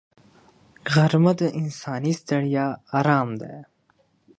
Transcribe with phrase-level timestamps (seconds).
[0.93, 2.67] غرمه د انساني ستړیا
[2.97, 3.55] آرام دی